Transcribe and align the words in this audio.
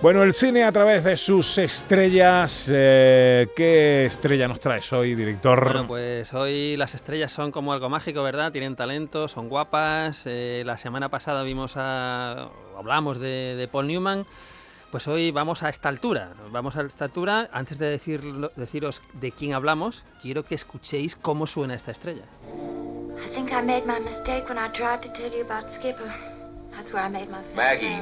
Bueno, 0.00 0.22
el 0.22 0.32
cine 0.32 0.62
a 0.62 0.70
través 0.70 1.02
de 1.02 1.16
sus 1.16 1.58
estrellas. 1.58 2.70
eh, 2.72 3.48
¿Qué 3.56 4.04
estrella 4.06 4.46
nos 4.46 4.60
traes 4.60 4.92
hoy, 4.92 5.16
director? 5.16 5.64
Bueno, 5.64 5.86
pues 5.88 6.32
hoy 6.34 6.76
las 6.76 6.94
estrellas 6.94 7.32
son 7.32 7.50
como 7.50 7.72
algo 7.72 7.88
mágico, 7.88 8.22
¿verdad? 8.22 8.52
Tienen 8.52 8.76
talento, 8.76 9.26
son 9.26 9.48
guapas. 9.48 10.22
eh, 10.26 10.62
la 10.64 10.76
semana 10.78 11.08
pasada 11.08 11.42
vimos 11.42 11.72
a. 11.76 12.48
hablamos 12.78 13.18
de, 13.18 13.56
de 13.56 13.66
Paul 13.66 13.88
Newman. 13.88 14.24
Pues 14.92 15.08
hoy 15.08 15.32
vamos 15.32 15.64
a 15.64 15.68
esta 15.68 15.88
altura. 15.88 16.30
Vamos 16.52 16.76
a 16.76 16.82
esta 16.82 17.06
altura. 17.06 17.50
Antes 17.52 17.78
de 17.78 17.90
decirlo- 17.98 18.52
deciros 18.54 19.02
de 19.14 19.32
quién 19.32 19.52
hablamos, 19.52 20.04
quiero 20.22 20.44
que 20.44 20.54
escuchéis 20.54 21.16
cómo 21.16 21.46
suena 21.48 21.74
esta 21.74 21.90
estrella. 21.90 22.22
I 23.18 23.28
think 23.34 23.48
I 23.50 23.60
made 23.62 23.82
my 23.84 23.98
mistake 23.98 24.44
when 24.48 24.58
I 24.58 24.70
tried 24.72 25.00
to 25.00 25.08
tell 25.12 25.30
you 25.32 25.44
about 25.44 25.68
Skipper. 25.68 26.06
That's 26.70 26.92
where 26.92 27.04
I 27.04 27.10
made 27.10 27.26
my 27.28 27.38
Maggie. 27.56 28.00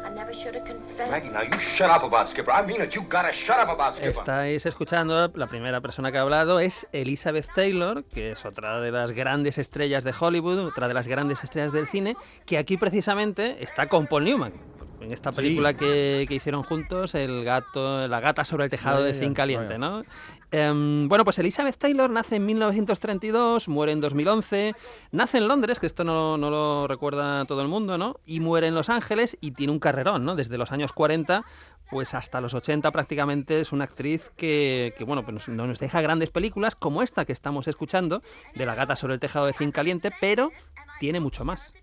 Error. 0.00 0.10
I 0.10 0.14
never 0.14 0.32
should 0.32 0.54
have 0.54 0.64
confessed. 0.64 1.10
Maggie, 1.10 1.30
now 1.30 1.42
you 1.42 1.58
shut 1.58 1.90
up 1.90 2.02
about 2.02 2.28
Skipper. 2.28 2.52
I 2.52 2.66
mean 2.66 2.80
it. 2.80 2.94
You 2.94 3.02
gotta 3.02 3.32
shut 3.32 3.58
up 3.58 3.68
about 3.68 3.96
Skipper. 3.96 4.10
Estáis 4.10 4.66
escuchando, 4.66 5.30
la 5.34 5.46
primera 5.46 5.80
persona 5.80 6.10
que 6.10 6.18
ha 6.18 6.22
hablado 6.22 6.60
es 6.60 6.86
Elizabeth 6.92 7.46
Taylor, 7.54 8.04
que 8.04 8.32
es 8.32 8.44
otra 8.44 8.80
de 8.80 8.90
las 8.90 9.12
grandes 9.12 9.58
estrellas 9.58 10.04
de 10.04 10.14
Hollywood, 10.18 10.58
otra 10.66 10.88
de 10.88 10.94
las 10.94 11.06
grandes 11.06 11.44
estrellas 11.44 11.72
del 11.72 11.86
cine, 11.86 12.16
que 12.46 12.58
aquí 12.58 12.76
precisamente 12.76 13.62
está 13.62 13.88
con 13.88 14.06
Paul 14.06 14.24
Newman. 14.24 14.69
En 15.00 15.12
esta 15.12 15.32
película 15.32 15.74
que, 15.74 16.26
que 16.28 16.34
hicieron 16.34 16.62
juntos, 16.62 17.14
el 17.14 17.44
gato, 17.44 18.06
la 18.06 18.20
gata 18.20 18.44
sobre 18.44 18.64
el 18.64 18.70
tejado 18.70 19.02
de 19.02 19.14
zinc 19.14 19.34
caliente, 19.34 19.78
vaya. 19.78 19.78
¿no? 19.78 20.04
Em, 20.50 21.08
bueno, 21.08 21.24
pues 21.24 21.38
Elizabeth 21.38 21.78
Taylor 21.78 22.10
nace 22.10 22.36
en 22.36 22.46
1932, 22.46 23.68
muere 23.68 23.92
en 23.92 24.00
2011, 24.00 24.74
nace 25.12 25.38
en 25.38 25.48
Londres, 25.48 25.78
que 25.78 25.86
esto 25.86 26.04
no, 26.04 26.36
no 26.36 26.50
lo 26.50 26.86
recuerda 26.86 27.44
todo 27.46 27.62
el 27.62 27.68
mundo, 27.68 27.96
¿no? 27.96 28.20
Y 28.26 28.40
muere 28.40 28.66
en 28.66 28.74
Los 28.74 28.90
Ángeles 28.90 29.38
y 29.40 29.52
tiene 29.52 29.72
un 29.72 29.78
carrerón, 29.78 30.24
¿no? 30.24 30.34
Desde 30.34 30.58
los 30.58 30.72
años 30.72 30.92
40 30.92 31.44
pues 31.90 32.14
hasta 32.14 32.40
los 32.40 32.54
80 32.54 32.90
prácticamente 32.92 33.60
es 33.60 33.72
una 33.72 33.84
actriz 33.84 34.30
que, 34.36 34.94
que, 34.96 35.02
bueno, 35.02 35.24
pues 35.24 35.48
nos, 35.48 35.48
nos 35.48 35.80
deja 35.80 36.00
grandes 36.00 36.30
películas 36.30 36.76
como 36.76 37.02
esta 37.02 37.24
que 37.24 37.32
estamos 37.32 37.66
escuchando, 37.66 38.22
de 38.54 38.64
la 38.64 38.76
gata 38.76 38.94
sobre 38.94 39.14
el 39.14 39.20
tejado 39.20 39.46
de 39.46 39.52
zinc 39.52 39.74
caliente, 39.74 40.12
pero 40.20 40.52
tiene 41.00 41.18
mucho 41.18 41.44
más. 41.44 41.74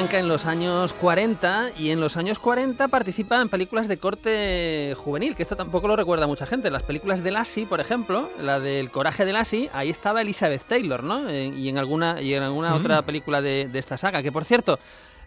Arranca 0.00 0.18
en 0.18 0.28
los 0.28 0.46
años 0.46 0.94
40 0.94 1.72
y 1.78 1.90
en 1.90 2.00
los 2.00 2.16
años 2.16 2.38
40 2.38 2.88
participa 2.88 3.38
en 3.42 3.50
películas 3.50 3.86
de 3.86 3.98
corte 3.98 4.94
juvenil, 4.96 5.36
que 5.36 5.42
esto 5.42 5.56
tampoco 5.56 5.88
lo 5.88 5.94
recuerda 5.96 6.26
mucha 6.26 6.46
gente. 6.46 6.70
Las 6.70 6.84
películas 6.84 7.22
de 7.22 7.30
Lassie, 7.30 7.66
por 7.66 7.80
ejemplo, 7.80 8.30
la 8.40 8.60
del 8.60 8.90
Coraje 8.90 9.26
de 9.26 9.34
Lassie, 9.34 9.68
ahí 9.74 9.90
estaba 9.90 10.22
Elizabeth 10.22 10.62
Taylor, 10.66 11.02
¿no? 11.04 11.28
Eh, 11.28 11.52
Y 11.54 11.68
en 11.68 11.76
alguna, 11.76 12.22
y 12.22 12.32
en 12.32 12.42
alguna 12.42 12.74
otra 12.74 13.02
película 13.02 13.42
de, 13.42 13.68
de 13.70 13.78
esta 13.78 13.98
saga, 13.98 14.22
que 14.22 14.32
por 14.32 14.46
cierto, 14.46 14.78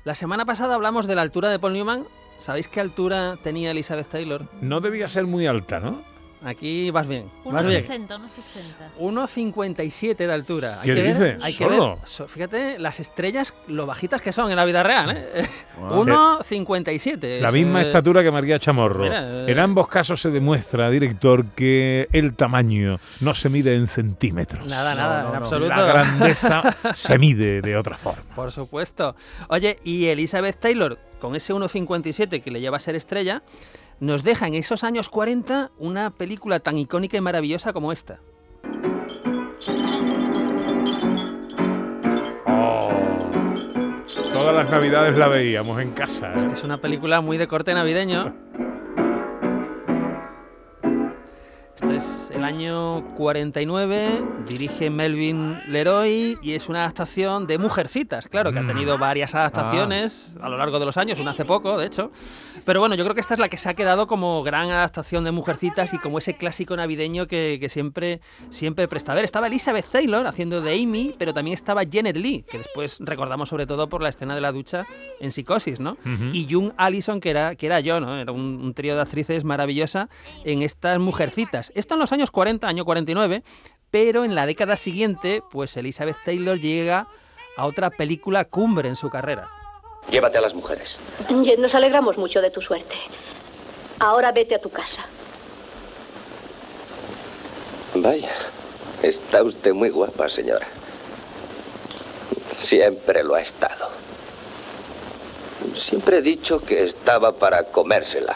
la 0.06 0.16
semana 0.16 0.44
pasada 0.44 0.74
hablamos 0.74 1.06
de 1.06 1.14
la 1.16 1.22
altura 1.22 1.50
de 1.50 1.60
Paul 1.60 1.74
Newman. 1.74 2.06
¿Sabéis 2.40 2.68
qué 2.68 2.80
altura 2.80 3.38
tenía 3.44 3.70
Elizabeth 3.72 4.08
Taylor? 4.10 4.48
No 4.60 4.80
debía 4.80 5.08
ser 5.08 5.26
muy 5.28 5.46
alta, 5.46 5.80
¿no? 5.80 6.02
Aquí 6.46 6.92
vas 6.92 7.08
bien. 7.08 7.32
Vas 7.46 7.66
bien. 7.68 7.82
1,60, 7.82 8.08
1,60. 8.20 9.00
1,57 9.00 10.16
de 10.16 10.32
altura. 10.34 10.80
¿Qué 10.84 10.94
que 10.94 11.02
ver- 11.02 11.08
dices? 11.14 11.44
Hay 11.44 11.54
que 11.54 11.64
¿Solo? 11.64 11.96
ver, 11.98 12.08
so- 12.08 12.28
fíjate 12.28 12.80
las 12.80 13.00
estrellas, 13.00 13.54
lo 13.68 13.86
bajitas 13.86 14.22
que 14.22 14.34
son 14.34 14.50
en 14.50 14.58
la 14.58 14.66
vida 14.66 14.84
real, 14.84 15.12
¿eh? 15.16 15.48
Wow. 15.80 16.06
1,57. 16.06 17.40
La 17.40 17.48
es, 17.50 17.54
misma 17.54 17.80
eh, 17.82 17.86
estatura 17.86 18.22
que 18.24 18.32
María 18.32 18.60
Chamorro. 18.60 19.04
mira, 19.04 19.24
eh. 19.48 19.52
En 19.52 19.60
ambos 19.60 19.88
casos 19.88 20.22
se 20.22 20.32
demuestra, 20.32 20.90
director, 20.90 21.46
que 21.56 22.08
el 22.12 22.36
tamaño 22.36 23.00
no 23.22 23.34
se 23.34 23.50
mide 23.50 23.76
en 23.76 23.88
centímetros. 23.88 24.68
Nada, 24.68 24.96
nada, 24.96 25.30
en 25.30 25.36
absoluto. 25.36 25.70
La 25.74 25.86
grandeza 25.86 26.64
se 26.94 27.18
mide 27.18 27.62
de 27.62 27.78
otra 27.78 27.98
forma. 27.98 28.24
Por 28.36 28.52
supuesto. 28.52 29.16
Oye, 29.50 29.80
y 29.84 30.08
Elizabeth 30.08 30.60
Taylor, 30.60 30.98
con 31.20 31.36
ese 31.36 31.54
1,57 31.54 32.42
que 32.44 32.52
le 32.52 32.60
lleva 32.60 32.78
a 32.78 32.80
ser 32.80 32.96
estrella, 32.96 33.42
nos 34.00 34.24
deja 34.24 34.48
en 34.48 34.56
esos 34.56 34.84
años 34.84 35.10
40 35.10 35.72
una 35.78 36.10
película 36.12 36.60
tan 36.60 36.78
icónica 36.78 37.18
y 37.18 37.22
maravillosa 37.22 37.74
como 37.74 37.92
esta. 37.92 38.20
Oh. 42.46 42.90
Todas 44.34 44.56
las 44.56 44.70
navidades 44.70 45.18
la 45.18 45.28
veíamos 45.28 45.82
en 45.82 45.92
casa. 45.92 46.34
¿eh? 46.34 46.48
Es 46.54 46.64
una 46.64 46.80
película 46.80 47.22
muy 47.22 47.38
de 47.38 47.48
corte 47.48 47.74
navideño. 47.74 48.36
Esto 51.76 51.92
es 51.92 52.32
el 52.32 52.44
año 52.44 53.04
49, 53.16 54.10
dirige 54.48 54.92
Melvin 54.92 55.60
Leroy 55.68 56.38
y 56.44 56.52
es 56.54 56.70
una 56.70 56.82
adaptación 56.82 57.48
de 57.48 57.58
Mujercitas, 57.58 58.28
claro, 58.28 58.54
que 58.54 58.60
ha 58.60 58.68
tenido 58.68 59.00
varias 59.00 59.34
adaptaciones 59.34 60.36
a 60.40 60.50
lo 60.50 60.58
largo 60.58 60.78
de 60.78 60.86
los 60.86 60.98
años, 60.98 61.18
una 61.18 61.32
hace 61.32 61.46
poco, 61.46 61.80
de 61.80 61.88
hecho. 61.88 62.12
Pero 62.64 62.80
bueno, 62.80 62.94
yo 62.94 63.04
creo 63.04 63.16
que 63.16 63.22
esta 63.22 63.34
es 63.34 63.40
la 63.40 63.50
que 63.50 63.58
se 63.58 63.70
ha 63.70 63.74
quedado 63.74 64.06
como 64.06 64.44
gran 64.44 64.70
adaptación 64.70 65.24
de 65.24 65.32
Mujercitas 65.32 65.96
y 65.96 65.98
como 65.98 66.20
ese 66.20 66.38
clásico 66.38 66.76
navideño 66.78 67.26
que, 67.26 67.58
que 67.60 67.70
siempre, 67.70 68.22
siempre 68.52 68.88
presta 68.88 69.14
a 69.14 69.16
ver. 69.16 69.26
Estaba 69.26 69.48
Elizabeth 69.48 69.88
Taylor 69.92 70.28
haciendo 70.28 70.62
de 70.62 70.74
Amy, 70.80 71.16
pero 71.18 71.34
también 71.34 71.56
estaba 71.56 71.82
Janet 71.92 72.18
Lee, 72.18 72.46
que 72.48 72.60
después 72.60 72.98
recordamos 73.00 73.50
sobre 73.50 73.66
todo 73.66 73.90
por 73.90 74.04
la 74.04 74.10
escena 74.10 74.36
de 74.36 74.42
la 74.42 74.52
ducha 74.52 74.86
en 75.20 75.32
Psicosis, 75.32 75.80
¿no? 75.80 75.94
Ujú. 76.06 76.26
Y 76.34 76.48
Jung 76.48 76.72
Allison, 76.78 77.20
que 77.20 77.32
era, 77.32 77.56
que 77.56 77.66
era 77.66 77.80
yo, 77.80 78.00
¿no? 78.00 78.16
Era 78.16 78.32
un, 78.32 78.62
un 78.64 78.74
trío 78.76 78.96
de 78.96 79.02
actrices 79.02 79.44
maravillosa 79.44 80.08
en 80.46 80.62
estas 80.62 81.00
Mujercitas. 81.00 81.63
Esto 81.76 81.94
en 81.96 82.00
los 82.00 82.12
años 82.12 82.32
40, 82.32 82.68
año 82.68 82.86
49, 82.86 83.44
pero 83.92 84.26
en 84.26 84.36
la 84.36 84.46
década 84.46 84.78
siguiente, 84.78 85.42
pues 85.52 85.78
Elizabeth 85.78 86.18
Taylor 86.26 86.60
llega 86.60 87.08
a 87.58 87.66
otra 87.66 87.90
película 87.90 88.46
cumbre 88.46 88.90
en 88.90 88.96
su 88.96 89.10
carrera. 89.10 89.48
Llévate 90.10 90.38
a 90.38 90.42
las 90.42 90.54
mujeres. 90.54 90.98
Jen, 91.28 91.62
Nos 91.62 91.76
alegramos 91.76 92.18
mucho 92.18 92.42
de 92.42 92.52
tu 92.52 92.62
suerte. 92.62 92.96
Ahora 94.00 94.32
vete 94.32 94.56
a 94.56 94.60
tu 94.60 94.70
casa. 94.70 95.06
Vaya, 97.96 98.34
está 99.02 99.44
usted 99.44 99.74
muy 99.74 99.90
guapa, 99.90 100.28
señora. 100.30 100.68
Siempre 102.64 103.24
lo 103.24 103.36
ha 103.36 103.42
estado. 103.42 103.90
Siempre 105.88 106.18
he 106.18 106.22
dicho 106.22 106.60
que 106.60 106.86
estaba 106.86 107.34
para 107.34 107.66
comérsela. 107.66 108.36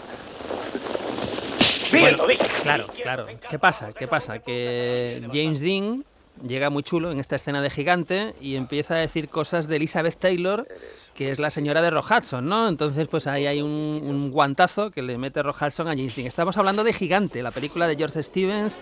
Bueno, 2.00 2.26
claro, 2.62 2.88
claro. 3.02 3.28
¿Qué 3.50 3.60
pasa? 3.60 3.94
¿Qué 3.94 4.08
pasa? 4.08 4.40
Que 4.40 5.28
James 5.32 5.60
Dean 5.60 6.06
llega 6.46 6.70
muy 6.70 6.84
chulo 6.84 7.12
en 7.12 7.20
esta 7.20 7.36
escena 7.36 7.62
de 7.62 7.70
gigante 7.70 8.36
y 8.42 8.56
empieza 8.56 8.96
a 8.96 8.98
decir 8.98 9.30
cosas 9.30 9.68
de 9.68 9.78
Elizabeth 9.78 10.18
Taylor, 10.20 10.68
que 11.16 11.32
es 11.32 11.40
la 11.40 11.50
señora 11.50 11.82
de 11.82 11.90
Rock 11.90 12.12
Hudson, 12.12 12.48
¿no? 12.48 12.68
Entonces, 12.68 13.08
pues 13.08 13.26
ahí 13.26 13.48
hay 13.48 13.62
un, 13.62 13.70
un 13.72 14.32
guantazo 14.32 14.92
que 14.92 15.02
le 15.02 15.18
mete 15.18 15.42
Rock 15.42 15.62
Hudson 15.64 15.88
a 15.88 15.92
James 15.92 16.16
Dean. 16.16 16.28
Estamos 16.28 16.58
hablando 16.58 16.84
de 16.84 16.94
Gigante, 16.94 17.42
la 17.42 17.52
película 17.52 17.88
de 17.88 17.96
George 17.96 18.22
Stevens 18.22 18.78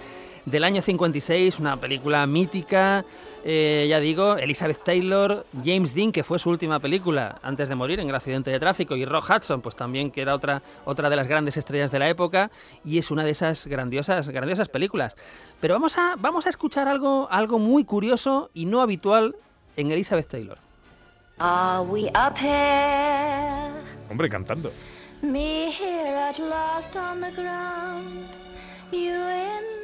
del 0.46 0.64
año 0.64 0.82
56, 0.82 1.60
una 1.60 1.80
película 1.80 2.26
mítica, 2.28 3.04
eh, 3.44 3.88
ya 3.90 4.00
digo, 4.00 4.38
Elizabeth 4.38 4.84
Taylor, 4.84 5.46
James 5.64 5.96
Dean, 5.96 6.12
que 6.12 6.24
fue 6.24 6.38
su 6.38 6.50
última 6.50 6.80
película 6.80 7.40
antes 7.42 7.68
de 7.68 7.76
morir 7.76 8.00
en 8.00 8.10
el 8.10 8.16
accidente 8.16 8.52
de 8.52 8.60
tráfico, 8.60 8.96
y 8.96 9.06
Rock 9.06 9.30
Hudson, 9.30 9.62
pues 9.62 9.76
también 9.76 10.12
que 10.12 10.22
era 10.22 10.36
otra, 10.36 10.62
otra 10.86 11.10
de 11.10 11.16
las 11.16 11.28
grandes 11.28 11.58
estrellas 11.58 11.92
de 11.92 12.00
la 12.00 12.10
época, 12.10 12.52
y 12.84 12.98
es 12.98 13.12
una 13.12 13.24
de 13.24 13.32
esas 13.32 13.68
grandiosas, 13.68 14.30
grandiosas 14.30 14.70
películas. 14.70 15.16
Pero 15.60 15.74
vamos 15.74 15.98
a, 15.98 16.16
vamos 16.18 16.46
a 16.46 16.50
escuchar 16.50 16.88
algo, 16.88 17.28
algo 17.32 17.60
muy 17.60 17.84
curioso 17.84 18.50
y 18.54 18.66
no 18.66 18.82
habitual 18.82 19.36
en 19.78 19.92
Elizabeth 19.92 20.28
Taylor. 20.28 20.58
Are 21.40 21.84
we 21.84 22.08
up 22.10 22.38
here? 22.38 23.74
Hombre, 24.10 24.30
cantando. 24.30 24.72
Me 25.22 25.72
here 25.72 26.16
at 26.16 26.40
last 26.40 26.96
on 26.96 27.20
the 27.20 27.32
ground. 27.32 28.30
You 28.92 29.12
in 29.12 29.75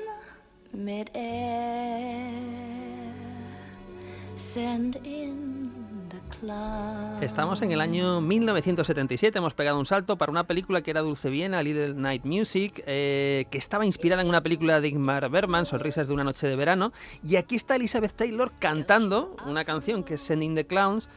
Estamos 7.22 7.62
en 7.62 7.72
el 7.72 7.82
año 7.82 8.20
1977, 8.22 9.38
hemos 9.38 9.54
pegado 9.54 9.78
un 9.78 9.86
salto 9.86 10.18
para 10.18 10.32
una 10.32 10.46
película 10.46 10.82
que 10.82 10.92
era 10.92 11.02
Dulce 11.02 11.30
Viena, 11.30 11.62
Little 11.62 11.94
Night 11.94 12.24
Music, 12.24 12.84
eh, 12.88 13.46
que 13.52 13.58
estaba 13.58 13.86
inspirada 13.86 14.22
en 14.22 14.30
una 14.30 14.42
película 14.42 14.82
de 14.82 14.88
Ingmar 14.88 15.30
Bergman, 15.30 15.66
Sonrisas 15.66 16.08
de 16.08 16.14
una 16.14 16.24
noche 16.24 16.48
de 16.48 16.56
verano, 16.56 16.94
y 17.24 17.36
aquí 17.36 17.56
está 17.56 17.76
Elizabeth 17.76 18.14
Taylor 18.14 18.52
cantando 18.58 19.36
una 19.46 19.66
canción 19.66 20.04
que 20.04 20.16
es 20.16 20.22
Sending 20.22 20.56
the 20.56 20.66
Clowns, 20.66 21.10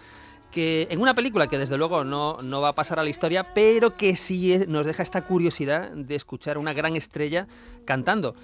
que 0.50 0.88
en 0.90 1.00
una 1.00 1.14
película 1.14 1.46
que 1.46 1.58
desde 1.58 1.78
luego 1.78 2.04
no, 2.04 2.42
no 2.42 2.60
va 2.60 2.68
a 2.68 2.74
pasar 2.74 2.98
a 2.98 3.02
la 3.02 3.08
historia, 3.08 3.54
pero 3.54 3.96
que 3.96 4.16
sí 4.16 4.56
nos 4.68 4.84
deja 4.84 5.02
esta 5.02 5.22
curiosidad 5.22 5.90
de 5.90 6.14
escuchar 6.14 6.58
una 6.58 6.72
gran 6.72 6.96
estrella 6.96 7.46
cantando. 7.84 8.34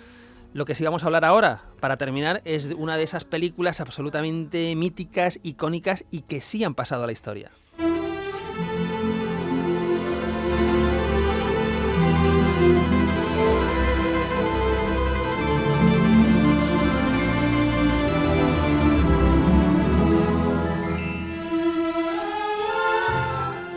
Lo 0.53 0.65
que 0.65 0.75
sí 0.75 0.83
vamos 0.83 1.05
a 1.05 1.07
hablar 1.07 1.25
ahora, 1.25 1.63
para 1.79 1.97
terminar, 1.97 2.43
es 2.45 2.69
de 2.69 2.75
una 2.75 2.97
de 2.97 3.05
esas 3.05 3.25
películas 3.25 3.81
absolutamente 3.81 4.75
míticas, 4.75 5.39
icónicas 5.45 6.05
y 6.11 6.23
que 6.23 6.41
sí 6.41 6.65
han 6.65 6.75
pasado 6.75 7.05
a 7.05 7.07
la 7.07 7.13
historia. 7.13 7.53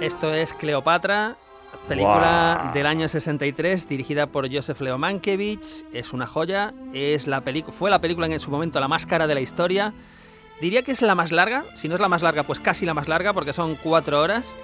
Esto 0.01 0.33
es 0.33 0.53
Cleopatra, 0.53 1.37
película 1.87 2.71
del 2.73 2.85
año 2.85 3.07
63, 3.07 3.87
dirigida 3.87 4.27
por 4.27 4.51
Joseph 4.53 4.79
Leo 4.81 4.97
Mankiewicz. 4.97 5.85
Es 5.93 6.13
una 6.13 6.27
joya, 6.27 6.73
es 6.93 7.27
la 7.27 7.43
fue 7.71 7.89
la 7.89 7.99
película 7.99 8.27
en 8.27 8.39
su 8.39 8.51
momento 8.51 8.79
la 8.79 8.87
más 8.87 9.05
cara 9.05 9.27
de 9.27 9.35
la 9.35 9.41
historia. 9.41 9.93
Diría 10.61 10.83
que 10.83 10.91
es 10.91 11.01
la 11.01 11.15
más 11.15 11.31
larga, 11.31 11.65
si 11.73 11.89
no 11.89 11.95
es 11.95 12.01
la 12.01 12.07
más 12.07 12.21
larga, 12.21 12.43
pues 12.43 12.59
casi 12.59 12.85
la 12.85 12.93
más 12.93 13.07
larga, 13.07 13.33
porque 13.33 13.53
son 13.53 13.75
cuatro 13.75 14.21
horas. 14.21 14.55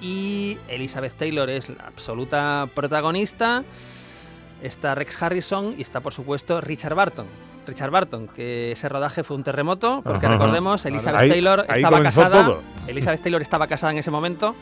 Y 0.00 0.58
Elizabeth 0.68 1.16
Taylor 1.16 1.48
es 1.50 1.68
la 1.68 1.84
absoluta 1.86 2.68
protagonista. 2.74 3.64
Está 4.62 4.94
Rex 4.94 5.20
Harrison 5.22 5.74
y 5.76 5.82
está, 5.82 6.00
por 6.00 6.12
supuesto, 6.12 6.60
Richard 6.60 6.94
Barton. 6.94 7.26
Richard 7.66 7.90
Barton, 7.90 8.28
que 8.28 8.72
ese 8.72 8.88
rodaje 8.88 9.22
fue 9.22 9.36
un 9.36 9.42
terremoto, 9.42 10.02
porque 10.04 10.26
Ajá, 10.26 10.34
recordemos, 10.34 10.84
Elizabeth 10.84 11.30
Taylor 11.30 11.66
ahí 11.68 11.76
estaba 11.76 12.02
casada. 12.02 12.44
todo. 12.44 12.62
Elizabeth 12.86 13.22
Taylor 13.22 13.42
estaba 13.42 13.66
casada 13.66 13.92
en 13.92 13.98
ese 13.98 14.10
momento. 14.10 14.54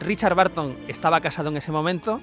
Richard 0.00 0.34
Barton 0.34 0.76
estaba 0.88 1.20
casado 1.20 1.48
en 1.48 1.56
ese 1.56 1.72
momento. 1.72 2.20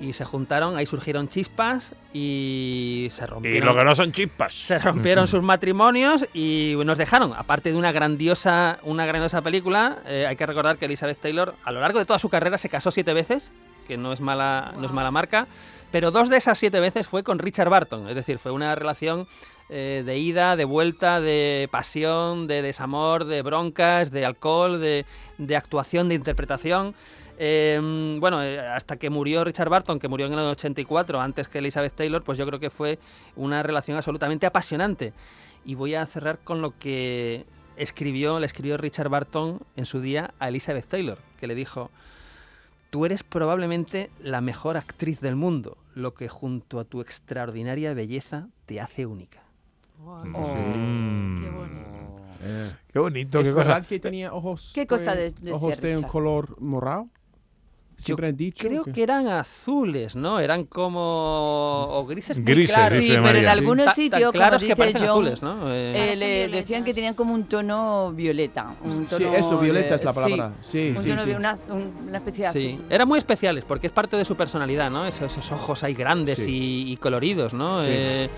Y 0.00 0.14
se 0.14 0.24
juntaron, 0.24 0.78
ahí 0.78 0.86
surgieron 0.86 1.28
chispas 1.28 1.94
y 2.14 3.08
se 3.10 3.24
Y 3.24 3.26
rompieron. 3.26 3.66
lo 3.66 3.76
que 3.76 3.84
no 3.84 3.94
son 3.94 4.12
chispas. 4.12 4.54
Se 4.54 4.78
rompieron 4.78 5.26
sus 5.28 5.42
matrimonios 5.42 6.26
y 6.32 6.74
nos 6.84 6.96
dejaron. 6.96 7.34
Aparte 7.36 7.70
de 7.70 7.76
una 7.76 7.92
grandiosa, 7.92 8.78
una 8.82 9.04
grandiosa 9.04 9.42
película, 9.42 9.98
eh, 10.06 10.26
hay 10.26 10.36
que 10.36 10.46
recordar 10.46 10.78
que 10.78 10.86
Elizabeth 10.86 11.20
Taylor 11.20 11.54
a 11.64 11.70
lo 11.72 11.80
largo 11.80 11.98
de 11.98 12.06
toda 12.06 12.18
su 12.18 12.30
carrera 12.30 12.56
se 12.56 12.70
casó 12.70 12.90
siete 12.90 13.12
veces, 13.12 13.52
que 13.86 13.98
no 13.98 14.12
es 14.14 14.20
mala, 14.20 14.72
no 14.78 14.86
es 14.86 14.92
mala 14.92 15.10
marca, 15.10 15.46
pero 15.92 16.10
dos 16.10 16.30
de 16.30 16.38
esas 16.38 16.58
siete 16.58 16.80
veces 16.80 17.06
fue 17.06 17.22
con 17.22 17.38
Richard 17.38 17.68
Barton. 17.68 18.08
Es 18.08 18.14
decir, 18.14 18.38
fue 18.38 18.52
una 18.52 18.74
relación 18.74 19.26
eh, 19.68 20.02
de 20.06 20.16
ida, 20.16 20.56
de 20.56 20.64
vuelta, 20.64 21.20
de 21.20 21.68
pasión, 21.70 22.46
de 22.46 22.62
desamor, 22.62 23.24
de 23.26 23.42
broncas, 23.42 24.10
de 24.10 24.24
alcohol, 24.24 24.80
de, 24.80 25.04
de 25.38 25.56
actuación, 25.56 26.08
de 26.08 26.14
interpretación. 26.14 26.94
Eh, 27.42 28.16
bueno, 28.20 28.42
eh, 28.42 28.60
hasta 28.60 28.98
que 28.98 29.08
murió 29.08 29.44
Richard 29.44 29.70
Barton, 29.70 29.98
que 29.98 30.08
murió 30.08 30.26
en 30.26 30.34
el 30.34 30.40
84, 30.40 31.18
antes 31.20 31.48
que 31.48 31.56
Elizabeth 31.58 31.94
Taylor, 31.94 32.22
pues 32.22 32.36
yo 32.36 32.46
creo 32.46 32.60
que 32.60 32.68
fue 32.68 32.98
una 33.34 33.62
relación 33.62 33.96
absolutamente 33.96 34.44
apasionante. 34.44 35.14
Y 35.64 35.74
voy 35.74 35.94
a 35.94 36.04
cerrar 36.04 36.38
con 36.40 36.60
lo 36.60 36.78
que 36.78 37.46
escribió, 37.76 38.38
le 38.40 38.44
escribió 38.46 38.76
Richard 38.76 39.08
Barton 39.08 39.60
en 39.76 39.86
su 39.86 40.02
día 40.02 40.34
a 40.38 40.48
Elizabeth 40.48 40.86
Taylor, 40.86 41.16
que 41.38 41.46
le 41.46 41.54
dijo, 41.54 41.90
tú 42.90 43.06
eres 43.06 43.22
probablemente 43.22 44.10
la 44.22 44.42
mejor 44.42 44.76
actriz 44.76 45.20
del 45.20 45.36
mundo, 45.36 45.78
lo 45.94 46.12
que 46.12 46.28
junto 46.28 46.78
a 46.78 46.84
tu 46.84 47.00
extraordinaria 47.00 47.94
belleza 47.94 48.48
te 48.66 48.82
hace 48.82 49.06
única. 49.06 49.42
Mm. 49.98 51.42
Qué 51.42 51.50
bonito. 51.50 52.16
Eh, 52.42 52.72
Qué 52.92 52.98
bonito, 52.98 53.38
¿Es 53.40 53.44
qué 53.48 53.52
cosa. 53.54 53.64
verdad 53.68 53.86
que 53.86 53.98
tenía 54.00 54.32
ojos? 54.32 54.72
¿Qué 54.74 54.86
cosa 54.86 55.14
eh, 55.18 55.32
de- 55.40 55.52
ojos 55.52 55.70
decía 55.76 55.90
de 55.90 55.96
un 55.98 56.02
color 56.04 56.60
morado? 56.60 57.08
Siempre 58.04 58.28
han 58.28 58.36
dicho. 58.36 58.66
Creo 58.66 58.84
que 58.84 59.02
eran 59.02 59.28
azules, 59.28 60.16
¿no? 60.16 60.40
Eran 60.40 60.64
como 60.64 61.84
o 61.88 62.06
grises 62.06 62.36
muy 62.38 62.44
Grises, 62.46 62.74
claros. 62.76 62.98
Sí, 62.98 63.12
pero 63.22 63.38
en 63.38 63.48
algunos 63.48 63.86
tan 63.86 63.94
sitios, 63.94 64.32
claros 64.32 64.62
que 64.62 64.76
parecen 64.76 65.00
John, 65.02 65.10
azules, 65.10 65.42
¿no? 65.42 65.72
Eh, 65.72 66.12
eh, 66.12 66.16
le 66.16 66.48
decían 66.48 66.84
que 66.84 66.94
tenían 66.94 67.14
como 67.14 67.34
un 67.34 67.44
tono 67.44 68.12
violeta. 68.12 68.74
Un 68.84 69.06
Sí, 69.08 69.16
tono 69.24 69.34
eso, 69.36 69.58
violeta 69.58 69.90
de- 69.90 69.96
es 69.96 70.04
la 70.04 70.12
palabra. 70.12 70.52
Sí, 70.62 70.94
un 70.96 71.02
sí, 71.02 71.08
tono 71.10 71.22
sí. 71.24 71.30
de 71.30 71.36
una, 71.36 71.58
un- 71.68 72.06
una 72.08 72.18
especie 72.18 72.46
de 72.46 72.52
Sí, 72.52 72.72
azul. 72.74 72.84
eran 72.90 73.08
muy 73.08 73.18
especiales 73.18 73.64
porque 73.64 73.86
es 73.88 73.92
parte 73.92 74.16
de 74.16 74.24
su 74.24 74.36
personalidad, 74.36 74.90
¿no? 74.90 75.06
Esos, 75.06 75.36
esos 75.36 75.52
ojos 75.52 75.82
ahí 75.84 75.94
grandes 75.94 76.38
Sí. 76.40 76.84
y, 76.88 76.92
y 76.92 76.96
coloridos, 76.96 77.54
¿no? 77.54 77.82
Sí. 77.82 77.88
Eh, 77.90 78.30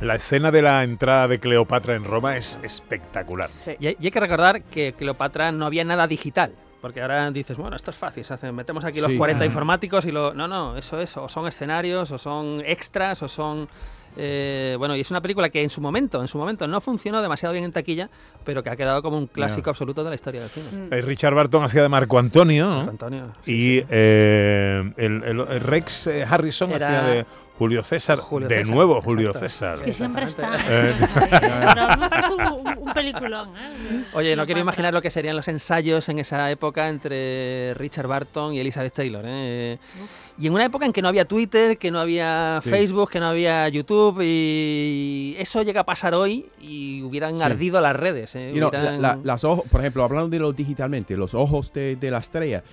La 0.00 0.16
escena 0.16 0.50
de 0.50 0.60
la 0.60 0.82
entrada 0.82 1.28
de 1.28 1.38
Cleopatra 1.38 1.94
en 1.94 2.04
Roma 2.04 2.36
es 2.36 2.58
espectacular. 2.62 3.48
Sí. 3.64 3.72
y 3.78 3.86
hay 3.86 3.94
que 4.10 4.20
recordar 4.20 4.62
que 4.62 4.92
Cleopatra 4.92 5.52
no 5.52 5.66
había 5.66 5.84
nada 5.84 6.06
digital. 6.08 6.52
Porque 6.84 7.00
ahora 7.00 7.30
dices, 7.30 7.56
bueno, 7.56 7.76
esto 7.76 7.90
es 7.92 7.96
fácil, 7.96 8.26
se 8.26 8.34
hace- 8.34 8.52
metemos 8.52 8.84
aquí 8.84 9.00
los 9.00 9.10
Sí. 9.10 9.16
40 9.16 9.42
Ah. 9.42 9.46
informáticos 9.46 10.04
y 10.04 10.12
lo... 10.12 10.34
No, 10.34 10.46
no, 10.46 10.76
eso 10.76 11.00
es, 11.00 11.16
o 11.16 11.30
son 11.30 11.46
escenarios, 11.46 12.10
o 12.10 12.18
son 12.18 12.60
extras, 12.62 13.22
o 13.22 13.28
son... 13.28 13.66
eh, 14.16 14.76
bueno, 14.78 14.94
y 14.96 15.00
es 15.00 15.10
una 15.10 15.20
película 15.20 15.48
que 15.50 15.62
en 15.62 15.70
su 15.70 15.80
momento, 15.80 16.20
en 16.20 16.28
su 16.28 16.38
momento 16.38 16.66
no 16.66 16.80
funcionó 16.80 17.20
demasiado 17.22 17.52
bien 17.52 17.64
en 17.64 17.72
taquilla, 17.72 18.08
pero 18.44 18.62
que 18.62 18.70
ha 18.70 18.76
quedado 18.76 19.02
como 19.02 19.18
un 19.18 19.26
clásico 19.26 19.70
absoluto 19.70 20.02
de 20.04 20.10
la 20.10 20.14
historia 20.14 20.40
del 20.42 20.50
cine. 20.50 20.66
Mm. 20.88 20.92
Eh, 20.92 21.00
Richard 21.02 21.34
Barton 21.34 21.64
hacía 21.64 21.82
de 21.82 21.88
Marco 21.88 22.18
Antonio, 22.18 22.66
¿no? 22.68 22.76
Marco 22.76 22.90
Antonio. 22.92 23.22
sí, 23.42 23.52
y 23.52 23.60
sí. 23.80 23.86
eh, 23.90 24.92
el, 24.96 25.22
el- 25.24 25.40
el 25.40 25.60
Rex 25.60 26.06
eh, 26.06 26.24
Harrison 26.28 26.70
Era 26.70 26.86
hacía 26.86 27.02
de 27.02 27.26
Julio 27.58 27.82
César. 27.84 28.18
Julio 28.18 28.48
de 28.48 28.56
César, 28.58 28.74
nuevo 28.74 29.00
Julio 29.00 29.28
exacto. 29.28 29.48
César. 29.48 29.74
Es 29.74 29.82
que 29.82 29.92
siempre 29.92 30.24
está. 30.26 30.56
Un, 32.34 32.78
un 32.88 32.92
peliculón. 32.94 33.50
¿eh? 33.56 34.04
Oye, 34.14 34.36
no 34.36 34.44
quiero 34.46 34.60
imaginar 34.60 34.92
lo 34.92 35.00
que 35.02 35.10
serían 35.10 35.36
los 35.36 35.48
ensayos 35.48 36.08
en 36.08 36.18
esa 36.18 36.50
época 36.50 36.88
entre 36.88 37.74
Richard 37.74 38.06
Barton 38.06 38.54
y 38.54 38.60
Elizabeth 38.60 38.92
Taylor. 38.94 39.24
¿eh? 39.26 39.78
Y 40.36 40.48
en 40.48 40.52
una 40.52 40.64
época 40.64 40.84
en 40.84 40.92
que 40.92 41.00
no 41.00 41.06
había 41.08 41.24
Twitter, 41.26 41.78
que 41.78 41.90
no 41.92 42.00
había 42.00 42.58
Sí. 42.62 42.68
Facebook, 42.70 43.08
que 43.10 43.20
no 43.20 43.26
había 43.26 43.68
YouTube, 43.68 44.20
y 44.22 45.36
eso 45.38 45.62
llega 45.62 45.82
a 45.82 45.86
pasar 45.86 46.12
hoy 46.14 46.46
y 46.60 47.02
hubieran 47.02 47.36
Sí. 47.36 47.42
ardido 47.42 47.80
las 47.80 47.94
redes. 47.94 48.34
¿eh? 48.34 48.50
You 48.52 48.58
know, 48.58 48.70
la- 48.72 48.78
Hubieran- 48.80 49.02
la- 49.02 49.18
las 49.22 49.44
ojos, 49.44 49.64
por 49.70 49.80
ejemplo, 49.80 50.02
hablando 50.02 50.28
de 50.30 50.38
lo 50.40 50.52
digitalmente, 50.52 51.16
los 51.16 51.34
ojos 51.34 51.72
de, 51.72 51.96
de 51.96 52.10
la 52.10 52.18
estrella. 52.18 52.64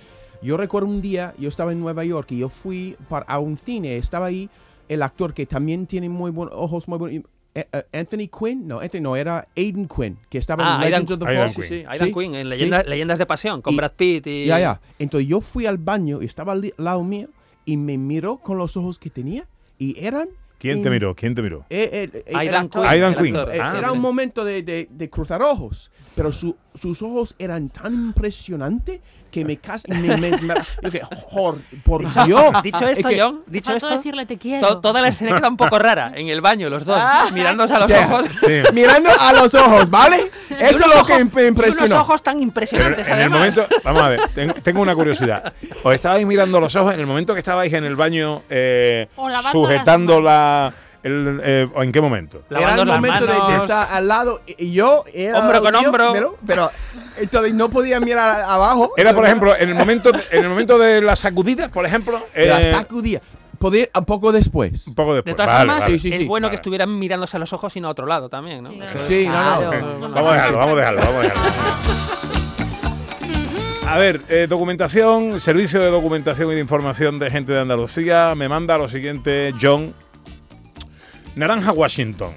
Yo 0.42 0.56
recuerdo 0.56 0.88
un 0.88 1.00
día, 1.00 1.34
yo 1.38 1.48
estaba 1.48 1.70
en 1.70 1.78
Nueva 1.80 2.04
York 2.04 2.32
y 2.32 2.38
yo 2.38 2.48
fui 2.48 2.96
para, 3.08 3.24
a 3.26 3.38
un 3.38 3.56
cine, 3.56 3.96
estaba 3.96 4.26
ahí 4.26 4.50
el 4.88 5.02
actor 5.02 5.32
que 5.32 5.46
también 5.46 5.86
tiene 5.86 6.08
muy 6.08 6.30
buenos 6.32 6.54
ojos, 6.56 6.88
muy 6.88 6.98
buenos. 6.98 7.24
eh, 7.54 7.66
eh, 7.70 7.82
Anthony 7.92 8.28
Quinn, 8.28 8.66
no, 8.66 8.80
Anthony 8.80 9.00
no, 9.02 9.14
era 9.14 9.46
Aiden 9.56 9.86
Quinn, 9.86 10.16
que 10.30 10.38
estaba 10.38 10.64
Ah, 10.64 10.68
en 10.68 10.74
Aidan, 10.86 10.90
Legends 11.02 11.12
of 11.12 11.18
the 11.20 11.26
Aidan 11.28 11.52
Fall. 11.52 11.62
sí, 11.62 11.68
sí, 11.68 11.68
Quinn. 11.80 11.86
Aidan 11.90 12.08
Sí, 12.08 12.14
Quinn, 12.14 12.34
en. 12.34 12.48
Leyenda- 12.48 12.82
Leyendas 12.82 13.18
de 13.18 13.26
Pasión, 13.26 13.60
con 13.62 13.74
Y- 13.74 13.76
Brad 13.76 13.92
Pitt 13.92 14.26
y... 14.26 14.46
Ya, 14.46 14.58
ya. 14.58 14.80
Entonces 14.98 15.28
yo 15.28 15.40
fui 15.42 15.66
al 15.66 15.76
baño 15.78 16.22
y 16.22 16.24
estaba 16.24 16.52
al 16.54 16.72
lado 16.78 17.04
mío 17.04 17.28
y 17.64 17.76
me 17.76 17.98
miró 17.98 18.38
con 18.38 18.58
los 18.58 18.76
ojos 18.76 18.98
que 18.98 19.10
tenía 19.10 19.46
y 19.78 19.98
eran... 19.98 20.28
¿Quién 20.58 20.80
te 20.82 20.90
miró? 20.90 21.14
¿Quién 21.16 21.34
te 21.34 21.42
miró? 21.42 21.64
eh, 21.70 21.90
eh, 22.14 22.22
eh, 22.26 22.36
Aidan 22.36 22.68
Quinn. 22.68 23.36
actor. 23.36 23.54
Eh, 23.54 23.58
Ah, 23.60 23.74
era 23.78 23.88
sí. 23.88 23.94
un 23.94 24.00
momento 24.00 24.44
de, 24.44 24.62
de- 24.62 24.86
de 24.90 25.10
cruzar 25.10 25.42
ojos, 25.42 25.90
pero 26.14 26.30
su- 26.30 26.56
sus 26.74 27.02
ojos 27.02 27.34
eran 27.38 27.68
tan 27.68 27.92
impresionantes 27.92 29.00
que 29.30 29.44
me 29.44 29.56
casi 29.58 29.90
me, 29.92 30.16
me, 30.16 30.30
me- 30.30 30.54
yo 30.82 30.90
que, 30.90 31.00
"Jor, 31.28 31.58
por 31.84 32.02
Dios. 32.26 32.52
Dicho 32.62 32.86
esto, 32.88 33.08
Es 33.08 33.14
que- 33.14 33.20
John, 33.20 33.40
dicho 33.46 33.72
esto, 33.72 33.88
decirle 33.88 34.26
te 34.26 34.36
quiero. 34.38 34.66
to- 34.68 34.80
toda 34.80 35.00
la 35.00 35.08
escena 35.08 35.36
queda 35.36 35.48
un 35.48 35.56
poco 35.56 35.78
rara. 35.78 36.12
En 36.14 36.28
el 36.28 36.40
baño, 36.40 36.68
los 36.70 36.84
dos, 36.84 36.98
Ah, 37.00 37.28
mirándose 37.32 37.74
a 37.74 37.80
los 37.80 37.90
ojos. 37.90 38.26
Sí. 38.40 38.62
Mirando 38.72 39.10
a 39.18 39.32
los 39.32 39.54
ojos, 39.54 39.88
¿vale? 39.90 40.30
Eso 40.50 40.60
es 40.70 40.78
lo 40.80 40.86
ojos- 41.00 41.06
que 41.06 41.14
me 41.14 41.20
y 41.20 41.22
unos 41.24 41.48
impresionó. 41.48 42.00
ojos 42.00 42.22
tan 42.22 42.34
Pero 42.34 42.44
impresionantes, 42.44 43.08
en 43.08 43.18
el 43.20 43.30
momento, 43.30 43.66
vamos 43.84 44.02
a 44.02 44.08
ver, 44.08 44.20
tengo, 44.34 44.54
tengo 44.54 44.80
una 44.82 44.94
curiosidad. 44.94 45.52
Os 45.82 45.94
estabais 45.94 46.26
mirando 46.26 46.60
los 46.60 46.74
ojos 46.76 46.92
en 46.94 47.00
el 47.00 47.06
momento 47.06 47.32
que 47.34 47.38
estabais 47.40 47.72
en 47.72 47.84
el 47.84 47.96
baño 47.96 48.42
eh, 48.50 49.08
sujetando 49.50 50.20
la. 50.20 50.72
El, 51.02 51.40
eh, 51.42 51.68
¿o 51.74 51.82
¿En 51.82 51.90
qué 51.92 52.00
momento? 52.00 52.42
Era 52.50 52.74
el 52.74 52.86
las 52.86 52.96
momento 53.00 53.26
de, 53.26 53.32
de 53.52 53.56
estar 53.58 53.88
al 53.92 54.06
lado 54.08 54.40
y 54.46 54.72
yo 54.72 55.04
era 55.12 55.38
Hombro 55.40 55.60
con 55.62 55.74
hombro. 55.74 56.12
Pero, 56.12 56.36
pero 56.46 56.70
entonces 57.18 57.52
no 57.54 57.68
podía 57.68 57.98
mirar 58.00 58.42
abajo. 58.42 58.92
Era, 58.96 59.12
por 59.14 59.24
ejemplo, 59.24 59.56
en 59.56 59.68
el 59.70 59.74
momento 59.74 60.12
de, 60.12 60.22
en 60.30 60.44
el 60.44 60.48
momento 60.48 60.78
de 60.78 61.00
la 61.00 61.16
sacudida, 61.16 61.68
por 61.68 61.84
ejemplo. 61.86 62.20
la 62.34 62.60
eh, 62.62 62.70
sacudía. 62.72 63.20
Podía, 63.58 63.88
un 63.94 64.04
poco 64.04 64.32
después. 64.32 64.88
un 64.88 64.94
poco 64.96 65.10
De 65.10 65.16
después. 65.18 65.36
todas 65.36 65.46
Vale, 65.52 65.60
formas, 65.60 65.80
vale. 65.80 65.98
Sí, 65.98 66.10
sí, 66.10 66.22
es 66.22 66.26
bueno 66.26 66.46
Vale. 66.46 66.50
que 66.50 66.56
estuvieran 66.56 66.98
mirándose 66.98 67.36
a 67.36 67.40
los 67.40 67.52
ojos 67.52 67.76
y 67.76 67.80
no 67.80 67.86
a 67.86 67.90
otro 67.92 68.06
lado 68.06 68.28
también, 68.28 68.64
¿no? 68.64 68.70
Sí, 68.70 68.80
Eso 68.82 68.92
claro. 68.94 69.00
es- 69.00 69.06
Sí, 69.06 69.28
no, 69.28 69.32
no. 69.34 69.58
Claro. 69.70 70.08
Vamos 70.14 70.30
a 70.30 70.34
dejarlo, 70.34 70.58
vamos 70.58 70.72
a 70.74 70.76
dejarlo, 70.78 71.00
vamos 71.00 71.16
a 71.16 71.22
dejarlo. 71.22 71.42
A 73.88 73.98
ver, 73.98 74.20
eh, 74.30 74.46
documentación, 74.48 75.38
servicio 75.38 75.78
de 75.80 75.90
documentación 75.90 76.50
y 76.50 76.54
de 76.54 76.60
información 76.60 77.18
de 77.18 77.30
gente 77.30 77.52
de 77.52 77.60
Andalucía, 77.60 78.34
me 78.34 78.48
manda 78.48 78.78
lo 78.78 78.88
siguiente, 78.88 79.52
John. 79.60 79.94
Naranja 81.36 81.72
Washington. 81.72 82.32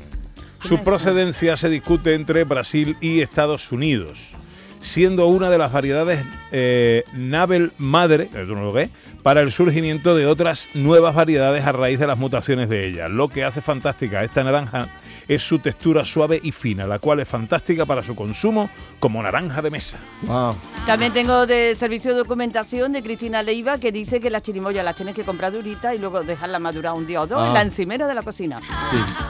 Su 0.59 0.83
procedencia 0.83 1.57
se 1.57 1.69
discute 1.69 2.15
entre 2.15 2.43
Brasil 2.43 2.95
y 3.01 3.21
Estados 3.21 3.71
Unidos, 3.71 4.31
siendo 4.79 5.27
una 5.27 5.49
de 5.49 5.57
las 5.57 5.71
variedades 5.71 6.25
eh, 6.51 7.03
Nabel 7.13 7.71
madre, 7.77 8.29
no 8.33 8.73
lo 8.73 8.73
para 9.21 9.41
el 9.41 9.51
surgimiento 9.51 10.15
de 10.15 10.25
otras 10.25 10.69
nuevas 10.73 11.13
variedades 11.13 11.65
a 11.65 11.71
raíz 11.71 11.99
de 11.99 12.07
las 12.07 12.17
mutaciones 12.17 12.69
de 12.69 12.87
ella. 12.87 13.07
Lo 13.07 13.27
que 13.27 13.43
hace 13.43 13.61
fantástica 13.61 14.23
esta 14.23 14.43
naranja 14.43 14.87
es 15.27 15.41
su 15.43 15.59
textura 15.59 16.05
suave 16.05 16.39
y 16.43 16.51
fina, 16.51 16.85
la 16.85 16.99
cual 16.99 17.19
es 17.19 17.27
fantástica 17.27 17.85
para 17.85 18.03
su 18.03 18.15
consumo 18.15 18.69
como 18.99 19.21
naranja 19.23 19.61
de 19.61 19.69
mesa. 19.71 19.97
Wow. 20.23 20.55
También 20.85 21.11
tengo 21.13 21.45
de 21.45 21.75
servicio 21.75 22.11
de 22.11 22.17
documentación 22.17 22.93
de 22.93 23.01
Cristina 23.03 23.41
Leiva 23.43 23.77
que 23.77 23.91
dice 23.91 24.19
que 24.19 24.29
las 24.29 24.43
chirimoyas 24.43 24.83
las 24.85 24.95
tienes 24.95 25.15
que 25.15 25.23
comprar 25.23 25.51
duritas 25.51 25.95
y 25.95 25.97
luego 25.97 26.21
dejarlas 26.23 26.61
madurar 26.61 26.93
un 26.93 27.05
día 27.07 27.21
o 27.21 27.27
dos 27.27 27.39
Ah. 27.41 27.47
en 27.47 27.53
la 27.53 27.61
encimera 27.61 28.07
de 28.07 28.15
la 28.15 28.21
cocina. 28.21 28.59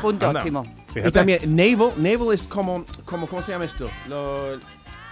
Punto 0.01 0.27
Anda, 0.27 0.39
óptimo. 0.39 0.63
fíjate. 0.93 1.07
Y 1.09 1.11
también 1.11 1.55
navel, 1.55 1.91
navel 1.97 2.33
es 2.33 2.43
como, 2.43 2.85
como 3.05 3.27
¿cómo 3.27 3.41
se 3.41 3.51
llama 3.51 3.65
esto? 3.65 3.89
Lo- 4.07 4.59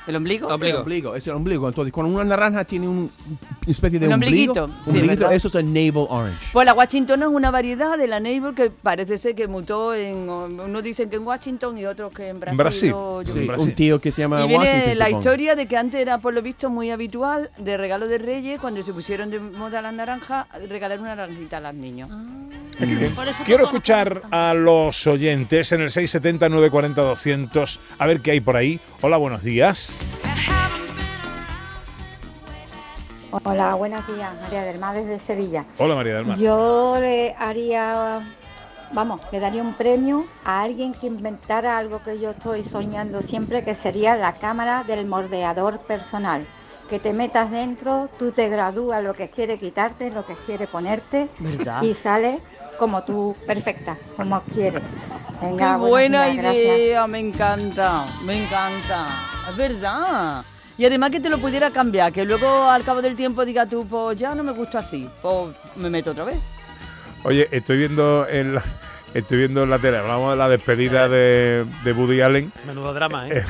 ¿El 0.06 0.16
ombligo? 0.18 0.48
El 0.54 0.76
ombligo, 0.76 1.16
es 1.16 1.26
el 1.28 1.34
ombligo. 1.34 1.68
Entonces, 1.68 1.94
cuando 1.94 2.14
una 2.14 2.26
naranja 2.26 2.66
tiene 2.66 2.88
un- 2.88 3.10
una 3.30 3.72
especie 3.72 4.00
de 4.00 4.08
Un 4.08 4.14
ombligo, 4.14 4.52
ombliguito, 4.54 4.68
sí, 4.84 4.90
ombliguito, 4.90 5.32
eso 5.32 5.48
es 5.48 5.56
el 5.56 5.66
navel 5.74 6.06
orange. 6.10 6.46
Pues 6.52 6.66
la 6.66 6.74
Washington 6.74 7.22
es 7.22 7.28
una 7.30 7.52
variedad 7.52 7.98
de 7.98 8.08
la 8.08 8.20
Navel 8.20 8.54
que 8.54 8.70
parece 8.70 9.18
ser 9.18 9.34
que 9.36 9.48
mutó 9.48 9.94
en. 9.96 10.28
Unos 10.30 10.84
dicen 10.84 11.10
que 11.10 11.16
en 11.16 11.26
Washington 11.26 11.78
y 11.78 11.86
otros 11.86 12.14
que 12.14 12.28
en 12.28 12.40
Brasil. 12.40 12.58
Brasil, 12.58 12.90
yo 12.92 13.24
sí, 13.26 13.46
sé. 13.46 13.52
Un 13.54 13.72
tío 13.76 14.00
que 14.02 14.12
se 14.12 14.22
llama 14.24 14.44
Y 14.44 14.48
viene 14.50 14.66
Washington. 14.66 14.98
la 15.00 15.06
supongo. 15.06 15.20
historia 15.22 15.56
de 15.56 15.66
que 15.68 15.78
antes 15.78 16.02
era 16.02 16.18
por 16.18 16.34
lo 16.34 16.42
visto 16.42 16.70
muy 16.70 16.92
habitual 16.92 17.50
de 17.58 17.78
regalo 17.78 18.08
de 18.08 18.18
Reyes, 18.18 18.60
cuando 18.60 18.84
se 18.84 18.92
pusieron 18.94 19.30
de 19.30 19.40
moda 19.40 19.82
las 19.82 19.94
naranjas, 19.94 20.48
regalar 20.70 21.00
una 21.00 21.16
naranjita 21.16 21.58
a 21.58 21.62
los 21.62 21.74
niños. 21.76 22.10
Eso 22.80 23.44
Quiero 23.46 23.66
escuchar 23.66 24.24
a 24.32 24.54
los 24.54 25.06
oyentes 25.08 25.72
en 25.72 25.82
el 25.82 25.92
670 25.92 26.50
940 26.50 27.02
200 27.04 27.80
a 28.00 28.08
ver 28.08 28.20
qué 28.22 28.32
hay 28.32 28.42
por 28.42 28.58
ahí. 28.58 28.80
Hola, 29.02 29.18
buenos 29.18 29.44
días. 29.44 29.93
Hola, 33.46 33.74
buenos 33.74 34.06
días, 34.06 34.40
María 34.42 34.64
del 34.64 34.78
Mar 34.78 34.96
desde 34.96 35.18
Sevilla. 35.18 35.66
Hola, 35.80 35.96
María 35.96 36.16
del 36.16 36.26
Mar. 36.26 36.38
Yo 36.38 36.98
le 37.00 37.34
haría, 37.38 38.32
vamos, 38.92 39.22
le 39.32 39.40
daría 39.40 39.64
un 39.64 39.74
premio 39.74 40.28
a 40.44 40.62
alguien 40.62 40.94
que 40.94 41.08
inventara 41.08 41.78
algo 41.78 42.04
que 42.04 42.20
yo 42.20 42.30
estoy 42.30 42.64
soñando 42.64 43.24
siempre, 43.24 43.64
que 43.64 43.74
sería 43.74 44.16
la 44.16 44.34
cámara 44.34 44.84
del 44.84 45.08
mordeador 45.08 45.80
personal. 45.80 46.46
Que 46.90 47.00
te 47.00 47.12
metas 47.12 47.50
dentro, 47.50 48.08
tú 48.20 48.34
te 48.34 48.50
gradúas 48.50 49.04
lo 49.04 49.16
que 49.16 49.30
quiere 49.30 49.58
quitarte, 49.58 50.12
lo 50.12 50.24
que 50.26 50.36
quiere 50.36 50.68
ponerte 50.68 51.28
¿Verdad? 51.40 51.82
y 51.82 51.96
sales 51.96 52.40
como 52.78 53.04
tú, 53.04 53.36
perfecta, 53.46 53.98
como 54.16 54.42
quieres. 54.54 54.82
¡Qué 55.40 55.46
Venga, 55.48 55.78
buena 55.78 56.26
días, 56.26 56.38
gracias. 56.38 56.78
idea! 56.78 57.08
Me 57.08 57.20
encanta, 57.20 58.06
me 58.26 58.44
encanta. 58.44 59.08
Es 59.50 59.58
verdad. 59.58 60.44
Y 60.78 60.86
además 60.86 61.12
que 61.12 61.20
te 61.20 61.30
lo 61.30 61.38
pudiera 61.38 61.70
cambiar, 61.70 62.12
que 62.12 62.26
luego 62.26 62.70
al 62.70 62.84
cabo 62.84 63.02
del 63.02 63.16
tiempo 63.16 63.46
diga 63.46 63.66
tú, 63.66 63.86
pues 63.88 64.18
ya 64.18 64.34
no 64.34 64.44
me 64.44 64.54
gusta 64.54 64.80
así, 64.80 65.08
pues 65.22 65.56
me 65.76 65.90
meto 65.90 66.12
otra 66.12 66.24
vez. 66.24 66.40
Oye, 67.24 67.48
estoy 67.52 67.78
viendo 67.78 68.28
en 68.28 68.56
la, 68.56 68.64
estoy 69.14 69.38
viendo 69.38 69.64
en 69.64 69.70
la 69.70 69.80
tele, 69.80 69.98
hablamos 69.98 70.32
de 70.32 70.38
la 70.38 70.50
despedida 70.50 71.08
de, 71.08 71.66
de 71.84 71.94
Woody 71.94 72.22
Allen, 72.22 72.52
Menudo 72.66 72.94
drama, 72.94 73.30
¿eh? 73.30 73.46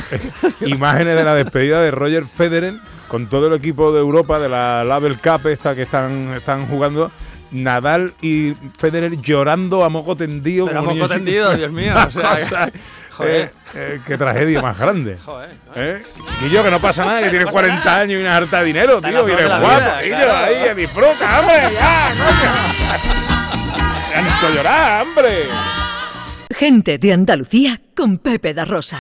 imágenes 0.65 1.15
de 1.15 1.23
la 1.23 1.33
despedida 1.33 1.81
de 1.81 1.91
Roger 1.91 2.25
Federer 2.25 2.73
con 3.07 3.27
todo 3.29 3.47
el 3.47 3.53
equipo 3.53 3.93
de 3.93 3.99
Europa 3.99 4.39
de 4.39 4.49
la 4.49 4.83
Label 4.83 5.19
Cup 5.19 5.47
esta 5.47 5.75
que 5.75 5.83
están, 5.83 6.33
están 6.33 6.67
jugando. 6.67 7.09
Nadal 7.53 8.13
y 8.21 8.53
Federer 8.77 9.17
llorando 9.21 9.83
a 9.85 9.89
moco 9.89 10.15
tendido. 10.17 10.65
Pero 10.67 10.79
a 10.79 10.83
moco 10.83 11.07
tendido. 11.07 11.55
Dios 11.55 11.71
mío, 11.71 11.93
o 12.07 12.11
sea, 12.11 12.29
cosa, 12.29 12.69
joder. 13.11 13.45
eh, 13.45 13.51
eh, 13.75 13.99
qué 14.05 14.17
tragedia 14.17 14.61
más 14.61 14.77
grande. 14.77 15.17
Joder. 15.25 15.49
¿Eh? 15.75 16.03
Y 16.45 16.49
yo 16.49 16.63
que 16.63 16.71
no 16.71 16.79
pasa 16.79 17.05
nada, 17.05 17.21
que 17.21 17.29
tienes 17.29 17.47
40 17.47 17.95
años 17.99 18.19
y 18.19 18.21
una 18.21 18.35
harta 18.37 18.59
de 18.59 18.65
dinero, 18.65 18.97
Está 18.97 19.09
tío, 19.09 19.29
y 19.29 19.31
eres 19.31 19.47
guapo, 19.47 19.67
vida, 19.79 20.05
y 20.05 20.09
yo 20.09 20.15
claro. 20.15 20.45
ahí, 20.45 20.55
que 20.67 20.75
disfruta, 20.75 21.39
hombre, 21.39 21.55
ya, 21.73 22.09
coño. 22.17 22.51
Llorar, 24.55 25.03
hombre. 25.03 25.45
Gente 26.51 26.97
de 26.97 27.13
Andalucía 27.13 27.79
con 27.95 28.17
Pepe 28.17 28.53
da 28.53 28.65
Rosa. 28.65 28.99